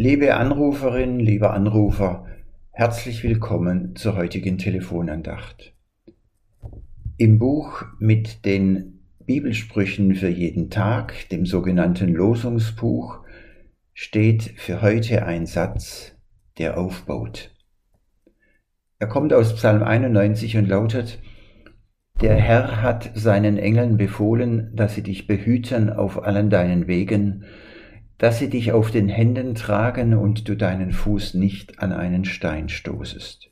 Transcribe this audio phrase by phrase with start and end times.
[0.00, 2.24] Liebe Anruferin, lieber Anrufer,
[2.70, 5.74] herzlich willkommen zur heutigen Telefonandacht.
[7.16, 13.24] Im Buch mit den Bibelsprüchen für jeden Tag, dem sogenannten Losungsbuch,
[13.92, 16.14] steht für heute ein Satz,
[16.58, 17.50] der aufbaut.
[19.00, 21.18] Er kommt aus Psalm 91 und lautet,
[22.20, 27.46] Der Herr hat seinen Engeln befohlen, dass sie dich behüten auf allen deinen Wegen,
[28.18, 32.68] dass sie dich auf den Händen tragen und du deinen Fuß nicht an einen Stein
[32.68, 33.50] stoßest.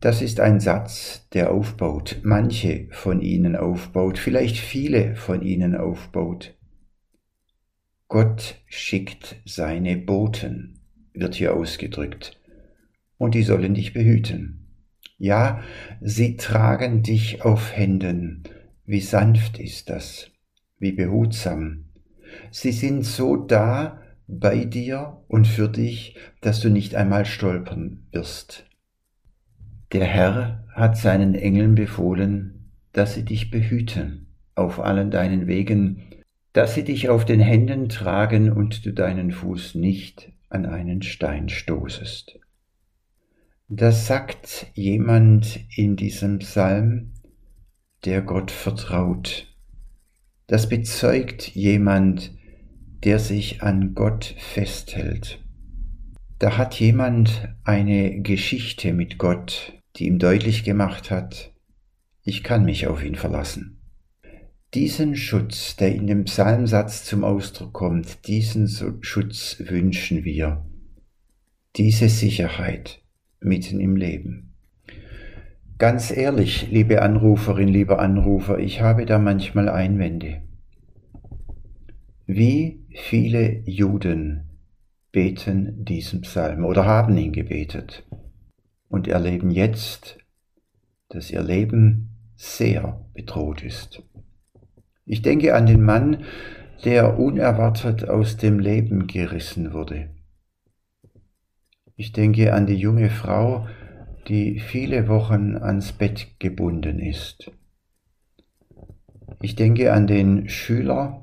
[0.00, 6.54] Das ist ein Satz, der aufbaut, manche von ihnen aufbaut, vielleicht viele von ihnen aufbaut.
[8.08, 10.80] Gott schickt seine Boten,
[11.12, 12.38] wird hier ausgedrückt,
[13.18, 14.66] und die sollen dich behüten.
[15.16, 15.62] Ja,
[16.00, 18.42] sie tragen dich auf Händen.
[18.84, 20.30] Wie sanft ist das,
[20.78, 21.86] wie behutsam,
[22.50, 28.64] Sie sind so da bei dir und für dich, dass du nicht einmal stolpern wirst.
[29.92, 36.02] Der Herr hat seinen Engeln befohlen, dass sie dich behüten auf allen deinen Wegen,
[36.52, 41.48] dass sie dich auf den Händen tragen und du deinen Fuß nicht an einen Stein
[41.48, 42.38] stoßest.
[43.68, 47.12] Das sagt jemand in diesem Psalm,
[48.04, 49.53] der Gott vertraut,
[50.54, 52.32] das bezeugt jemand,
[53.02, 55.44] der sich an Gott festhält.
[56.38, 61.52] Da hat jemand eine Geschichte mit Gott, die ihm deutlich gemacht hat,
[62.22, 63.80] ich kann mich auf ihn verlassen.
[64.74, 68.68] Diesen Schutz, der in dem Psalmsatz zum Ausdruck kommt, diesen
[69.00, 70.64] Schutz wünschen wir.
[71.74, 73.02] Diese Sicherheit
[73.40, 74.43] mitten im Leben.
[75.76, 80.42] Ganz ehrlich, liebe Anruferin, lieber Anrufer, ich habe da manchmal Einwände.
[82.26, 84.60] Wie viele Juden
[85.10, 88.06] beten diesen Psalm oder haben ihn gebetet
[88.88, 90.18] und erleben jetzt,
[91.08, 94.00] dass ihr Leben sehr bedroht ist.
[95.06, 96.22] Ich denke an den Mann,
[96.84, 100.10] der unerwartet aus dem Leben gerissen wurde.
[101.96, 103.66] Ich denke an die junge Frau,
[104.28, 107.50] die viele Wochen ans Bett gebunden ist.
[109.42, 111.22] Ich denke an den Schüler,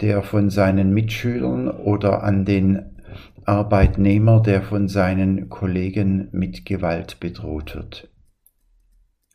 [0.00, 2.96] der von seinen Mitschülern oder an den
[3.44, 8.08] Arbeitnehmer, der von seinen Kollegen mit Gewalt bedroht wird.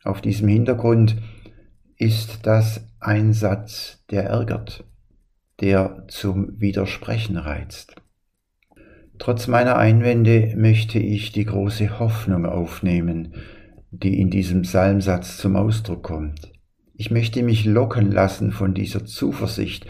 [0.04, 1.16] Auf diesem Hintergrund
[1.96, 4.84] ist das ein Satz, der ärgert,
[5.60, 8.01] der zum Widersprechen reizt.
[9.22, 13.34] Trotz meiner Einwände möchte ich die große Hoffnung aufnehmen,
[13.92, 16.50] die in diesem Psalmsatz zum Ausdruck kommt.
[16.96, 19.86] Ich möchte mich locken lassen von dieser Zuversicht,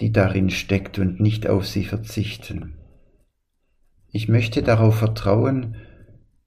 [0.00, 2.78] die darin steckt und nicht auf sie verzichten.
[4.10, 5.76] Ich möchte darauf vertrauen,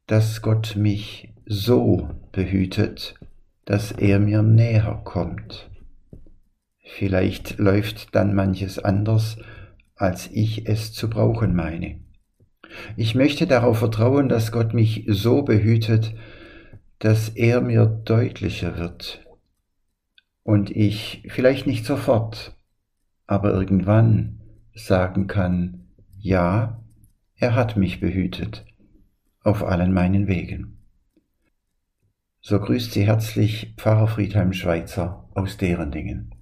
[0.08, 3.14] dass Gott mich so behütet,
[3.64, 5.70] dass er mir näher kommt.
[6.84, 9.38] Vielleicht läuft dann manches anders,
[9.96, 12.07] als ich es zu brauchen meine.
[12.96, 16.14] Ich möchte darauf vertrauen, dass Gott mich so behütet,
[17.00, 19.26] dass er mir deutlicher wird
[20.44, 22.56] und ich vielleicht nicht sofort,
[23.26, 24.40] aber irgendwann
[24.74, 26.82] sagen kann, ja,
[27.36, 28.66] er hat mich behütet
[29.44, 30.78] auf allen meinen Wegen.
[32.42, 36.37] So grüßt Sie herzlich Pfarrer Friedheim Schweizer aus deren Dingen.